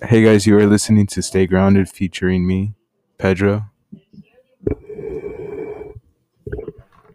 Hey 0.00 0.22
guys, 0.22 0.46
you 0.46 0.56
are 0.56 0.66
listening 0.66 1.06
to 1.08 1.22
Stay 1.22 1.46
Grounded 1.46 1.88
featuring 1.88 2.46
me, 2.46 2.74
Pedro. 3.18 3.64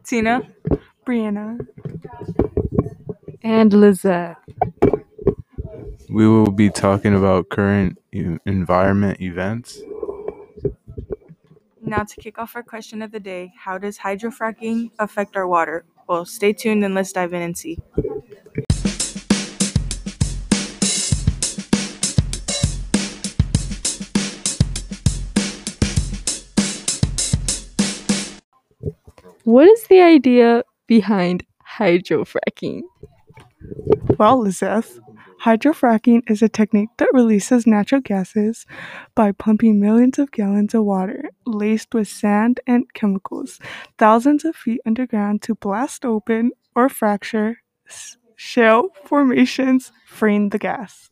Tina. 0.03 0.41
Brianna. 1.05 1.65
And 3.41 3.71
Lizette. 3.71 4.37
We 6.09 6.27
will 6.27 6.51
be 6.51 6.69
talking 6.69 7.15
about 7.15 7.49
current 7.49 7.99
e- 8.11 8.37
environment 8.45 9.21
events. 9.21 9.79
Now, 11.81 12.03
to 12.03 12.15
kick 12.21 12.37
off 12.37 12.55
our 12.55 12.63
question 12.63 13.01
of 13.01 13.11
the 13.11 13.19
day, 13.19 13.53
how 13.57 13.77
does 13.77 13.99
hydrofracking 13.99 14.91
affect 14.99 15.35
our 15.35 15.47
water? 15.47 15.85
Well, 16.07 16.25
stay 16.25 16.51
tuned 16.51 16.83
and 16.83 16.93
let's 16.93 17.13
dive 17.13 17.33
in 17.33 17.41
and 17.41 17.57
see. 17.57 17.79
What 29.43 29.67
is 29.67 29.83
the 29.87 30.01
idea 30.01 30.63
behind 30.87 31.45
hydrofracking? 31.77 32.83
Well, 34.17 34.39
Lizeth, 34.39 34.99
hydrofracking 35.43 36.29
is 36.29 36.41
a 36.41 36.47
technique 36.47 36.89
that 36.97 37.09
releases 37.11 37.67
natural 37.67 37.99
gases 37.99 38.65
by 39.15 39.33
pumping 39.33 39.81
millions 39.81 40.17
of 40.17 40.31
gallons 40.31 40.73
of 40.73 40.85
water 40.85 41.29
laced 41.45 41.93
with 41.93 42.07
sand 42.07 42.61
and 42.67 42.85
chemicals 42.93 43.59
thousands 43.97 44.45
of 44.45 44.55
feet 44.55 44.79
underground 44.85 45.41
to 45.41 45.55
blast 45.55 46.05
open 46.05 46.51
or 46.73 46.87
fracture 46.87 47.57
shale 48.37 48.89
formations, 49.03 49.91
freeing 50.07 50.49
the 50.49 50.59
gas. 50.59 51.09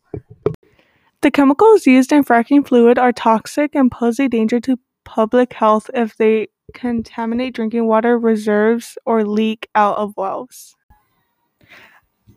The 1.22 1.32
chemicals 1.32 1.86
used 1.86 2.14
in 2.14 2.24
fracking 2.24 2.66
fluid 2.66 2.98
are 2.98 3.12
toxic 3.12 3.76
and 3.76 3.92
pose 3.92 4.20
a 4.20 4.30
danger 4.30 4.62
to 4.62 4.78
public 5.04 5.54
health 5.54 5.90
if 5.94 6.16
they 6.16 6.48
contaminate 6.74 7.54
drinking 7.54 7.86
water 7.88 8.18
reserves 8.18 8.98
or 9.06 9.24
leak 9.26 9.70
out 9.76 9.98
of 9.98 10.16
wells. 10.18 10.76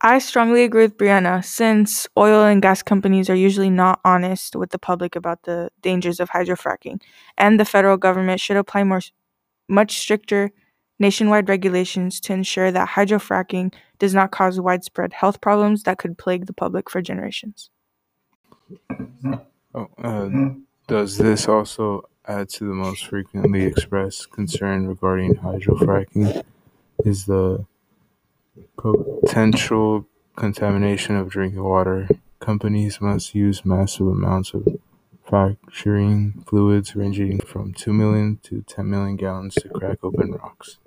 I 0.00 0.18
strongly 0.18 0.64
agree 0.64 0.82
with 0.82 0.98
Brianna 0.98 1.44
since 1.44 2.06
oil 2.18 2.44
and 2.44 2.60
gas 2.60 2.82
companies 2.82 3.30
are 3.30 3.34
usually 3.34 3.70
not 3.70 4.00
honest 4.04 4.54
with 4.56 4.70
the 4.70 4.78
public 4.78 5.16
about 5.16 5.44
the 5.44 5.70
dangers 5.80 6.20
of 6.20 6.30
hydrofracking, 6.30 7.00
and 7.38 7.58
the 7.58 7.64
federal 7.64 7.96
government 7.96 8.40
should 8.40 8.56
apply 8.56 8.84
more 8.84 9.00
much 9.68 9.98
stricter 9.98 10.50
nationwide 10.98 11.48
regulations 11.48 12.20
to 12.20 12.32
ensure 12.32 12.70
that 12.70 12.90
hydrofracking 12.90 13.72
does 13.98 14.14
not 14.14 14.30
cause 14.30 14.60
widespread 14.60 15.12
health 15.12 15.40
problems 15.40 15.84
that 15.84 15.98
could 15.98 16.18
plague 16.18 16.46
the 16.46 16.52
public 16.52 16.90
for 16.90 17.00
generations. 17.00 17.70
Oh, 19.74 19.88
uh, 20.02 20.28
does 20.86 21.18
this 21.18 21.48
also 21.48 22.08
add 22.26 22.48
to 22.50 22.64
the 22.66 22.74
most 22.74 23.06
frequently 23.06 23.64
expressed 23.64 24.30
concern 24.30 24.86
regarding 24.86 25.36
hydrofracking? 25.36 26.44
Is 27.04 27.26
the 27.26 27.66
potential 28.76 30.06
contamination 30.36 31.16
of 31.16 31.30
drinking 31.30 31.62
water. 31.62 32.08
Companies 32.40 33.00
must 33.00 33.34
use 33.34 33.64
massive 33.64 34.08
amounts 34.08 34.52
of 34.54 34.66
fracturing 35.24 36.44
fluids 36.46 36.94
ranging 36.94 37.40
from 37.40 37.72
2 37.72 37.92
million 37.92 38.38
to 38.42 38.62
10 38.62 38.90
million 38.90 39.16
gallons 39.16 39.54
to 39.54 39.68
crack 39.68 39.98
open 40.02 40.32
rocks. 40.32 40.78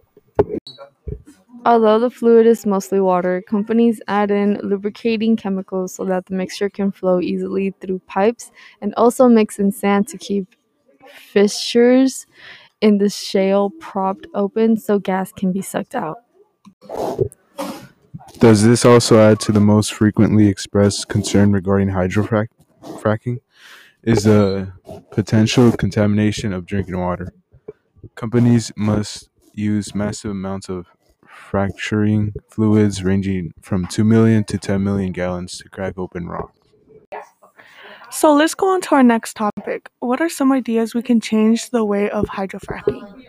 Although 1.66 2.00
the 2.00 2.10
fluid 2.12 2.46
is 2.46 2.66
mostly 2.66 3.02
water, 3.02 3.42
companies 3.42 4.00
add 4.08 4.32
in 4.32 4.60
lubricating 4.64 5.36
chemicals 5.36 5.96
so 5.96 6.06
that 6.06 6.28
the 6.28 6.36
mixture 6.36 6.70
can 6.70 6.92
flow 6.92 7.20
easily 7.20 7.74
through 7.82 8.00
pipes 8.08 8.52
and 8.80 8.94
also 8.96 9.28
mix 9.28 9.60
in 9.60 9.72
sand 9.72 10.08
to 10.10 10.18
keep 10.18 10.56
fissures 11.16 12.26
in 12.82 12.98
the 12.98 13.10
shale 13.10 13.72
propped 13.80 14.28
open 14.34 14.78
so 14.78 15.00
gas 15.00 15.32
can 15.32 15.52
be 15.52 15.62
sucked 15.62 15.96
out. 15.96 16.18
Does 18.40 18.64
this 18.64 18.86
also 18.86 19.18
add 19.20 19.40
to 19.42 19.52
the 19.52 19.60
most 19.60 19.94
frequently 19.94 20.48
expressed 20.48 21.08
concern 21.08 21.52
regarding 21.52 21.90
hydrofracking? 21.90 23.40
Is 24.04 24.24
the 24.24 24.74
potential 25.12 25.72
contamination 25.72 26.54
of 26.54 26.66
drinking 26.66 26.98
water. 26.98 27.34
Companies 28.16 28.72
must 28.76 29.30
use 29.54 29.96
massive 29.96 30.30
amounts 30.30 30.70
of 30.70 30.86
fracturing 31.28 32.34
fluids 32.50 33.04
ranging 33.04 33.52
from 33.62 33.88
2 33.88 34.04
million 34.04 34.44
to 34.44 34.58
10 34.58 34.84
million 34.84 35.12
gallons 35.12 35.58
to 35.58 35.70
crack 35.70 35.98
open 35.98 36.28
rock. 36.28 36.57
So 38.10 38.34
let's 38.34 38.56
go 38.56 38.74
on 38.74 38.82
to 38.82 38.96
our 38.96 39.04
next 39.04 39.36
topic. 39.36 39.90
What 40.00 40.22
are 40.22 40.30
some 40.30 40.52
ideas 40.52 40.96
we 40.96 41.02
can 41.02 41.20
change 41.20 41.70
the 41.70 41.84
way 41.84 42.10
of 42.10 42.26
hydrofracking? 42.26 43.26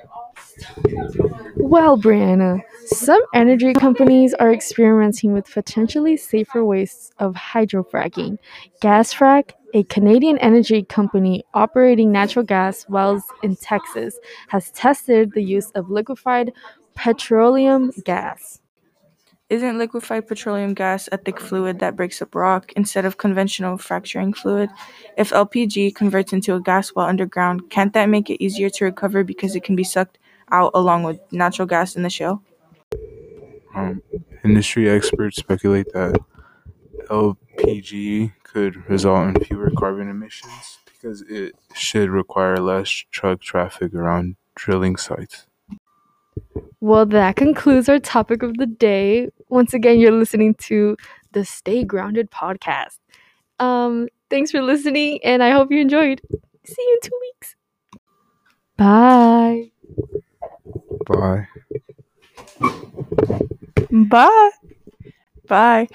Well, 1.57 1.99
Brianna, 1.99 2.63
some 2.87 3.21
energy 3.35 3.75
companies 3.75 4.35
are 4.35 4.53
experimenting 4.53 5.33
with 5.33 5.51
potentially 5.51 6.17
safer 6.17 6.65
ways 6.65 7.11
of 7.19 7.35
hydrofracking. 7.35 8.39
GasFrac, 8.83 9.51
a 9.75 9.83
Canadian 9.85 10.39
energy 10.39 10.85
company 10.85 11.45
operating 11.55 12.11
natural 12.13 12.45
gas 12.45 12.87
wells 12.89 13.25
in 13.43 13.57
Texas, 13.57 14.19
has 14.49 14.71
tested 14.71 15.33
the 15.33 15.43
use 15.43 15.71
of 15.73 15.91
liquefied 15.91 16.53
petroleum 16.95 17.91
gas. 18.05 18.61
Isn't 19.51 19.79
liquefied 19.79 20.29
petroleum 20.29 20.75
gas 20.75 21.09
a 21.11 21.17
thick 21.17 21.41
fluid 21.41 21.79
that 21.79 21.97
breaks 21.97 22.21
up 22.21 22.35
rock 22.35 22.71
instead 22.75 23.07
of 23.07 23.17
conventional 23.17 23.79
fracturing 23.79 24.35
fluid? 24.35 24.69
If 25.17 25.31
LPG 25.31 25.95
converts 25.95 26.35
into 26.35 26.55
a 26.55 26.61
gas 26.61 26.91
while 26.91 27.09
underground, 27.09 27.71
can't 27.71 27.95
that 27.95 28.11
make 28.11 28.29
it 28.29 28.45
easier 28.45 28.69
to 28.69 28.85
recover 28.85 29.25
because 29.25 29.57
it 29.57 29.65
can 29.65 29.75
be 29.75 29.85
sucked 29.85 30.19
out 30.51 30.73
along 30.75 31.05
with 31.05 31.19
natural 31.33 31.67
gas 31.67 31.97
in 31.97 32.03
the 32.03 32.11
shale? 32.11 32.43
Um, 33.75 34.03
industry 34.45 34.91
experts 34.91 35.39
speculate 35.39 35.95
that 35.95 36.21
LPG 37.09 38.35
could 38.43 38.87
result 38.91 39.29
in 39.29 39.45
fewer 39.45 39.71
carbon 39.79 40.11
emissions 40.11 40.79
because 40.85 41.23
it 41.23 41.55
should 41.73 42.11
require 42.11 42.59
less 42.59 42.91
truck 43.11 43.41
traffic 43.41 43.95
around 43.95 44.37
drilling 44.55 44.97
sites. 44.97 45.48
Well, 46.81 47.07
that 47.07 47.37
concludes 47.37 47.89
our 47.89 47.99
topic 47.99 48.43
of 48.43 48.57
the 48.57 48.67
day. 48.67 49.29
Once 49.49 49.75
again, 49.75 49.99
you're 49.99 50.13
listening 50.13 50.55
to 50.55 50.97
the 51.33 51.45
Stay 51.45 51.85
Grounded 51.85 52.31
podcast. 52.31 52.99
Um, 53.59 54.09
thanks 54.31 54.51
for 54.51 54.63
listening, 54.63 55.19
and 55.25 55.43
I 55.43 55.51
hope 55.51 55.73
you 55.73 55.81
enjoyed. 55.81 56.21
See 56.65 56.83
you 56.83 57.01
in 57.03 57.09
two 57.11 57.19
weeks. 57.21 57.57
Bye. 58.77 59.71
Bye. 61.07 61.49
Bye. 63.91 64.51
Bye. 65.49 65.89